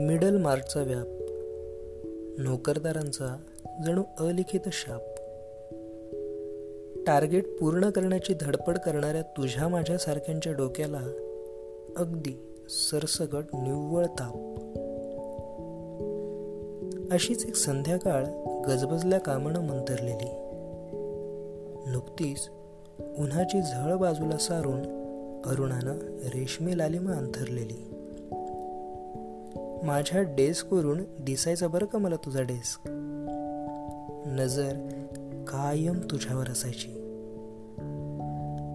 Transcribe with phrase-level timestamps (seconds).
[0.00, 1.06] Middle मार्कचा व्याप.
[2.40, 3.36] नोकरदारांचा
[3.86, 5.02] जणू अलिखित शाप.
[7.06, 11.00] टार्गेट पूर्ण करण्याची धडपड करणाऱ्या तुझ्या माझ्यासारख्यांच्या डोक्याला
[11.96, 14.34] अगदी सरसगट निव्वळ ताप.
[17.12, 18.24] अशीच एक संध्याकाळ
[18.68, 20.30] गजबजल्या कामानं मंतरलेली.
[21.90, 22.48] नुकतीच
[23.18, 24.80] उन्हाची झळ बाजूला सारून
[25.46, 27.97] अरुणानं रेशमी लालिमा अंथरलेली.
[29.82, 32.80] माझ्या डेस्कवरून दिसायचा बरं का मला तुझा डेस्क?
[34.26, 34.72] नजर
[35.48, 36.94] कायम तुझ्यावर असायची.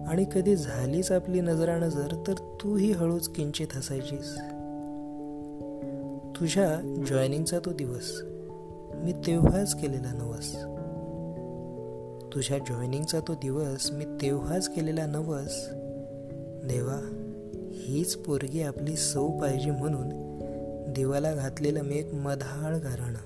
[0.08, 4.34] आणि कधी झालीच आपली नजरा नजर तर तूही हळूच किंचित हसायचीस.
[6.40, 8.20] तुझ्या जॉईनिंगचा तो दिवस
[8.94, 10.54] मी तेव्हाच केलेला नवस.
[12.34, 15.68] तुझ्या जॉईनिंगचा तो दिवस मी तेव्हाच केलेला नवस.
[16.66, 17.20] देवा
[17.72, 20.33] हीच पोरगी आपली सौ पाहिजे म्हणून
[20.94, 23.18] देवाला घातलेलं मी एक मधाळ गारणं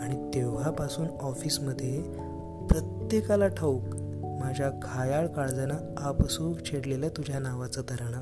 [0.00, 2.02] आणि तेव्हापासून ऑफिसमध्ये
[2.66, 3.82] प्रत्येकाला ठाऊक
[4.42, 8.20] माझ्या घायाळ काळजानं आपसूक छेडलेलं तुझ्या नावाचं तरणं.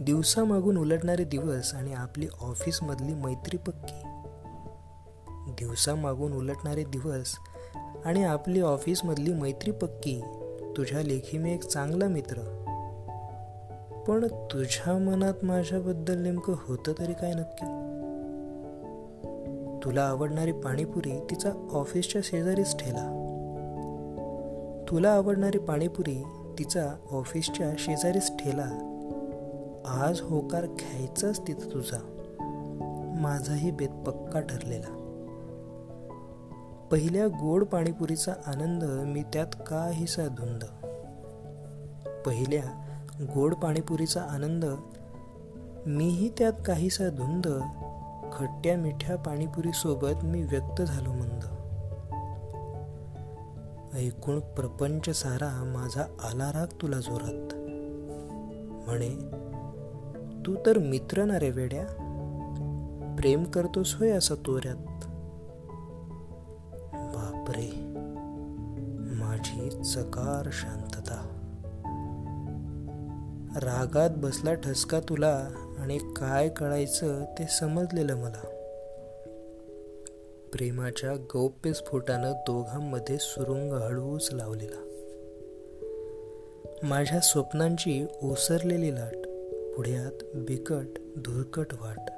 [0.00, 4.02] दिवसामागून उलटणारे दिवस आणि आपली ऑफिसमधली मैत्री पक्की.
[5.58, 7.34] दिवसामागून उलटणारे दिवस
[8.04, 10.20] आणि आपली ऑफिसमधली मैत्री पक्की
[10.76, 12.62] तुझ्या लेखी मी एक चांगला मित्र.
[14.08, 17.66] पण तुझ्या मनात माझ्याबद्दल नेमकं होतं तरी काय नक्की?
[19.84, 23.22] तुला आवडणारी पाणीपुरी तिचा ऑफिसच्या शेजारीच ठेला.
[24.88, 26.22] तुला आवडणारी पाणीपुरी
[26.58, 28.92] तिचा ऑफिसच्या शेजारीच ठेला.
[29.86, 32.22] आज होकार घ्यायचाच तिथं तुझा.
[33.20, 35.02] माझाही बेत पक्का ठरलेला.
[36.90, 40.64] पहिल्या गोड पाणीपुरीचा आनंद मी त्यात काहीसा धुंद.
[42.26, 42.82] पहिल्या
[43.20, 44.64] गोड पाणीपुरीचा आनंद
[45.86, 47.46] मीही त्यात काहीसा धुंद
[48.32, 51.44] खट्ट्या मिठ्या पाणीपुरीसोबत मी व्यक्त झालो मंद.
[53.94, 57.54] ऐकून प्रपंच सारा माझा आला राग तुला जोरात.
[58.88, 59.14] म्हणे
[60.46, 61.84] तू तर मित्र ना रे वेड्या
[63.18, 65.06] प्रेम करतोस होय असा तोऱ्यात.
[66.94, 67.70] बापरे
[69.16, 71.35] माझी चकार शांतता.
[73.56, 78.46] रागात बसला ठसका तुला आणि काय कळायचं ते समजलेलं मला.
[80.52, 84.82] प्रेमाच्या गौप्य स्फोटानं दोघांमध्ये सुरुंग हळूच लावलेला.
[86.82, 89.16] माझ्या स्वप्नांची ओसरलेली लाट
[89.76, 92.10] पुढ्यात बिकट धुरकट वाट.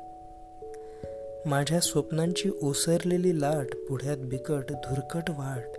[1.49, 5.79] माझ्या स्वप्नांची ओसरलेली लाट पुढ्यात बिकट धुरकट वाट.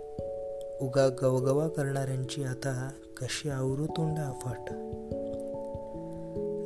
[0.82, 4.74] उगा गवगवा करणाऱ्यांची आता कशी आवरू तोंडा अफाट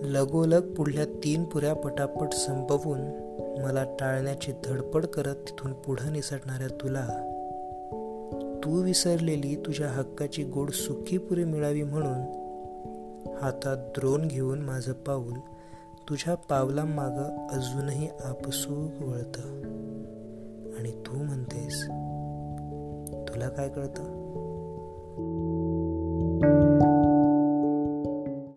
[0.05, 3.01] लगोलग पुढल्या तीन पुऱ्या पटापट संपवून
[3.63, 7.09] मला टाळण्याची धडपड करत तिथून पुढं निसटणाऱ्या तुला.
[8.65, 12.19] तू विसरलेली तुझ्या हक्काची गोड सुखी पुरी मिळावी म्हणून
[13.43, 15.33] हातात द्रोण घेऊन माझं पाऊल
[16.09, 19.63] तुझ्या पावलांमाग अजूनही आपसूक वळतं.
[20.79, 21.83] आणि तू म्हणतेस
[23.29, 24.25] तुला काय कळतं?